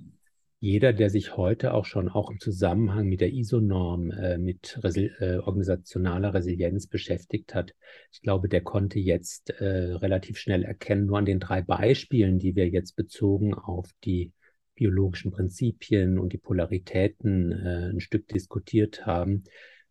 [0.61, 5.11] jeder, der sich heute auch schon auch im Zusammenhang mit der ISO-Norm, äh, mit Resi
[5.21, 7.75] äh, organisationaler Resilienz beschäftigt hat,
[8.11, 12.57] ich glaube, der konnte jetzt äh, relativ schnell erkennen, nur an den drei Beispielen, die
[12.57, 14.33] wir jetzt bezogen auf die
[14.75, 19.44] biologischen Prinzipien und die Polaritäten äh, ein Stück diskutiert haben,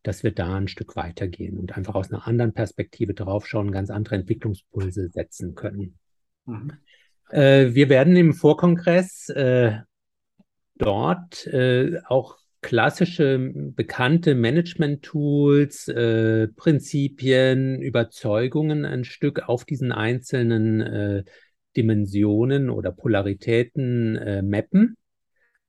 [0.03, 4.15] dass wir da ein Stück weitergehen und einfach aus einer anderen Perspektive draufschauen, ganz andere
[4.15, 5.97] Entwicklungspulse setzen können.
[6.45, 6.71] Mhm.
[7.29, 9.79] Äh, wir werden im Vorkongress äh,
[10.77, 21.23] dort äh, auch klassische bekannte Management-Tools, äh, Prinzipien, Überzeugungen ein Stück auf diesen einzelnen äh,
[21.75, 24.97] Dimensionen oder Polaritäten äh, mappen,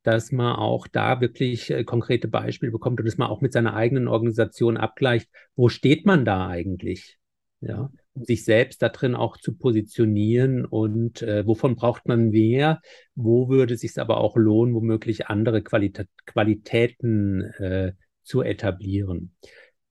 [0.02, 3.74] dass man auch da wirklich äh, konkrete Beispiele bekommt und dass man auch mit seiner
[3.74, 7.18] eigenen Organisation abgleicht, wo steht man da eigentlich?
[7.60, 12.80] Ja, sich selbst da drin auch zu positionieren und äh, wovon braucht man mehr,
[13.14, 17.92] wo würde es sich aber auch lohnen, womöglich andere Qualitä Qualitäten äh,
[18.22, 19.34] zu etablieren.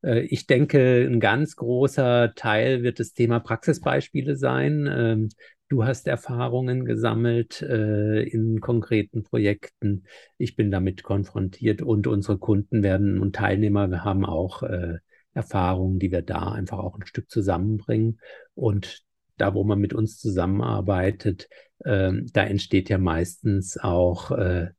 [0.03, 4.87] Äh, ich denke, ein ganz großer Teil wird das Thema Praxisbeispiele sein.
[4.91, 5.29] Ähm,
[5.69, 10.05] du hast Erfahrungen gesammelt äh, in konkreten Projekten.
[10.37, 14.99] Ich bin damit konfrontiert und unsere Kunden werden und Teilnehmer, haben auch äh,
[15.37, 18.19] Erfahrungen, die wir da einfach auch ein Stück zusammenbringen.
[18.55, 19.03] Und
[19.37, 21.47] da, wo man mit uns zusammenarbeitet,
[21.85, 24.71] äh, da entsteht ja meistens auch, äh,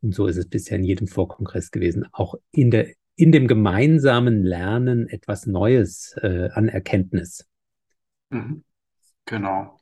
[0.00, 4.44] und so ist es bisher in jedem Vorkongress gewesen, auch in, der, in dem gemeinsamen
[4.44, 7.46] Lernen etwas Neues äh, an Erkenntnis.
[8.30, 8.62] Mhm.
[9.24, 9.80] Genau.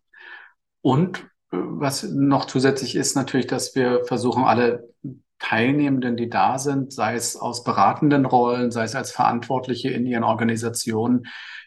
[0.80, 1.18] Und
[1.52, 4.88] äh, was noch zusätzlich ist natürlich, dass wir versuchen, alle
[5.38, 10.24] Teilnehmenden, die da sind, sei es aus beratenden Rollen, sei es als Verantwortliche in ihren
[10.24, 11.26] Organisationen,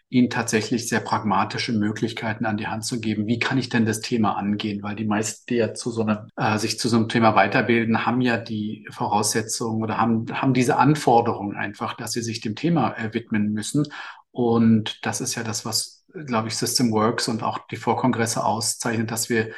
[0.09, 3.27] ihnen tatsächlich sehr pragmatische Möglichkeiten an die Hand zu geben.
[3.27, 4.81] Wie kann ich denn das Thema angehen?
[4.81, 8.05] Weil die meisten, die ja zu so einem, äh, sich zu so einem Thema weiterbilden,
[8.05, 12.95] haben ja die Voraussetzungen oder haben, haben diese Anforderungen einfach, dass sie sich dem Thema
[12.97, 13.85] äh, widmen müssen.
[14.31, 19.11] Und das ist ja das, was, glaube ich, System Works und auch die Vorkongresse auszeichnet,
[19.11, 19.49] dass wir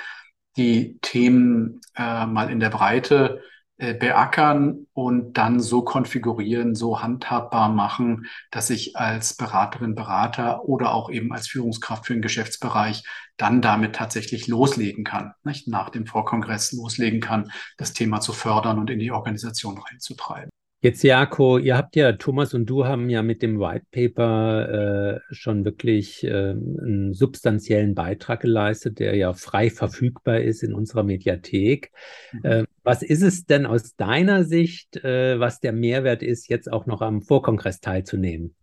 [0.58, 3.42] die Themen äh, mal in der Breite
[3.80, 11.10] beackern und dann so konfigurieren, so handhabbar machen, dass ich als Beraterin, Berater oder auch
[11.10, 13.04] eben als Führungskraft für den Geschäftsbereich
[13.38, 15.68] dann damit tatsächlich loslegen kann, nicht?
[15.70, 20.50] nach dem Vorkongress loslegen kann, das Thema zu fördern und in die Organisation reinzutreiben.
[20.82, 25.20] Jetzt, Jako, ihr habt ja, Thomas und du haben ja mit dem White Paper äh,
[25.30, 31.92] schon wirklich äh, einen substanziellen Beitrag geleistet, der ja frei verfügbar ist in unserer Mediathek.
[32.32, 32.46] Mhm.
[32.46, 36.86] Äh, was ist es denn aus deiner Sicht, äh, was der Mehrwert ist, jetzt auch
[36.86, 38.56] noch am Vorkongress teilzunehmen?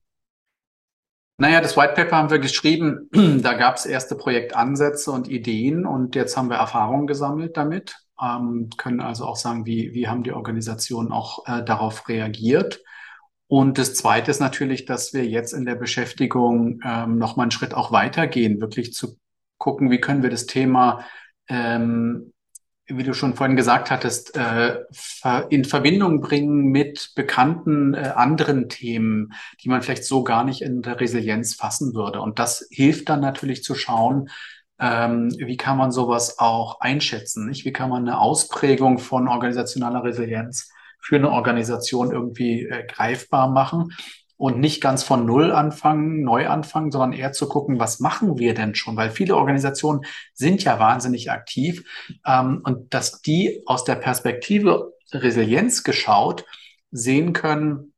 [1.37, 3.11] Naja, das White Paper haben wir geschrieben.
[3.43, 8.71] Da gab es erste Projektansätze und Ideen und jetzt haben wir Erfahrungen gesammelt damit ähm,
[8.77, 12.83] können also auch sagen, wie, wie haben die Organisationen auch äh, darauf reagiert.
[13.49, 17.75] Und das Zweite ist natürlich, dass wir jetzt in der Beschäftigung ähm, nochmal einen Schritt
[17.75, 19.17] auch weitergehen, wirklich zu
[19.59, 21.05] gucken, wie können wir das Thema
[21.49, 22.33] ähm,
[22.89, 24.77] wie du schon vorhin gesagt hattest, äh,
[25.49, 30.83] in Verbindung bringen mit bekannten äh, anderen Themen, die man vielleicht so gar nicht in
[30.83, 32.21] der Resilienz fassen würde.
[32.21, 34.29] Und das hilft dann natürlich zu schauen,
[34.79, 37.65] ähm, wie kann man sowas auch einschätzen, nicht?
[37.65, 40.71] Wie kann man eine Ausprägung von organisationaler Resilienz
[41.01, 43.93] für eine Organisation irgendwie äh, greifbar machen?
[44.37, 48.55] und nicht ganz von Null anfangen, neu anfangen, sondern eher zu gucken, was machen wir
[48.55, 48.97] denn schon?
[48.97, 50.03] Weil viele Organisationen
[50.35, 51.85] sind ja wahnsinnig aktiv
[52.27, 56.45] ähm, und dass die aus der Perspektive Resilienz geschaut
[56.91, 57.95] sehen können,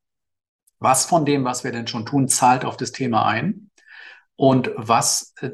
[0.79, 3.71] was von dem, was wir denn schon tun, zahlt auf das Thema ein
[4.37, 5.51] und was äh,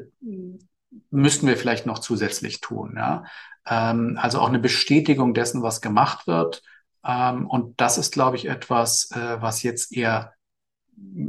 [1.11, 2.95] müssten wir vielleicht noch zusätzlich tun.
[2.97, 3.25] Ja?
[3.67, 6.63] Ähm, also auch eine Bestätigung dessen, was gemacht wird.
[7.05, 10.33] Ähm, und das ist, glaube ich, etwas, äh, was jetzt eher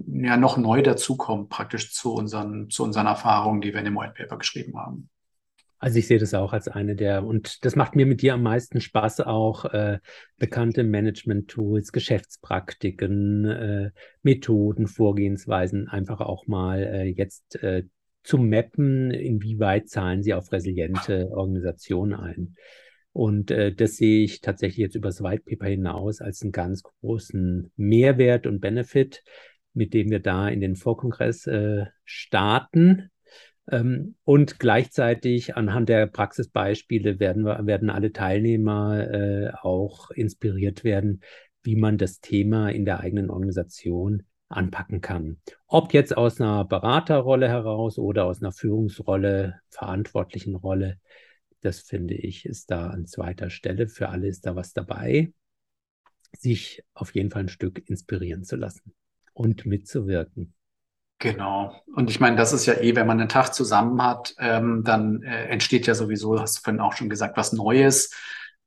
[0.09, 4.15] ja noch neu dazukommt, praktisch zu unseren, zu unseren Erfahrungen, die wir in dem White
[4.17, 5.11] Paper geschrieben haben.
[5.79, 8.43] Also ich sehe das auch als eine der, und das macht mir mit dir am
[8.43, 9.99] meisten Spaß, auch äh,
[10.39, 13.91] bekannte Management-Tools, Geschäftspraktiken, äh,
[14.23, 17.85] Methoden, Vorgehensweisen einfach auch mal äh, jetzt äh,
[18.27, 22.57] zu mappen, inwieweit zahlen sie auf resiliente Organisationen ein.
[23.13, 26.83] Und äh, das sehe ich tatsächlich jetzt über das White Paper hinaus als einen ganz
[26.83, 29.23] großen Mehrwert und Benefit,
[29.73, 33.11] mit dem wir da in den Vorkongress äh, starten.
[33.71, 41.23] Ähm, und gleichzeitig anhand der Praxisbeispiele werden, wir, werden alle Teilnehmer äh, auch inspiriert werden,
[41.63, 45.39] wie man das Thema in der eigenen Organisation anpacken kann.
[45.67, 50.99] Ob jetzt aus einer Beraterrolle heraus oder aus einer Führungsrolle, verantwortlichen Rolle,
[51.61, 53.89] das finde ich, ist da an zweiter Stelle.
[53.89, 55.33] Für alle ist da was dabei,
[56.39, 58.95] sich auf jeden Fall ein Stück inspirieren zu lassen
[59.33, 60.55] und mitzuwirken.
[61.19, 61.75] Genau.
[61.95, 65.23] Und ich meine, das ist ja eh, wenn man einen Tag zusammen hat, ähm, dann
[65.23, 68.15] äh, entsteht ja sowieso, hast du vorhin auch schon gesagt, was Neues.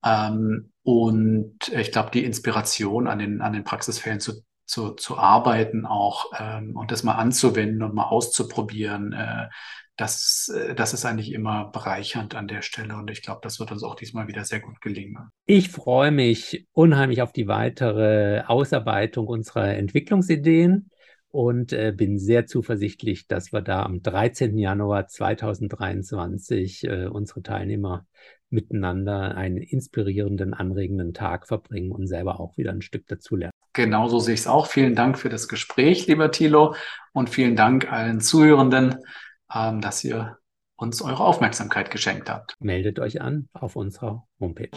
[0.03, 5.85] Ähm, und ich glaube, die Inspiration an den, an den Praxisfällen zu, zu, zu arbeiten
[5.85, 9.47] auch ähm, und das mal anzuwenden und mal auszuprobieren, äh,
[9.97, 13.71] das, äh, das ist eigentlich immer bereichernd an der Stelle und ich glaube, das wird
[13.71, 15.17] uns auch diesmal wieder sehr gut gelingen.
[15.47, 20.91] Ich freue mich unheimlich auf die weitere Ausarbeitung unserer Entwicklungsideen
[21.29, 24.55] und äh, bin sehr zuversichtlich, dass wir da am 13.
[24.55, 28.05] Januar 2023 äh, unsere Teilnehmer
[28.51, 33.58] miteinander einen inspirierenden, anregenden Tag verbringen und selber auch wieder ein Stück dazulernen.
[33.73, 34.67] Genauso sehe ich es auch.
[34.67, 36.75] Vielen Dank für das Gespräch, lieber Thilo,
[37.13, 38.97] und vielen Dank allen Zuhörenden
[39.53, 40.37] ähm, dass ihr
[40.75, 42.55] uns eure Aufmerksamkeit geschenkt habt.
[42.59, 44.69] Meldet euch an auf unserer Homepage.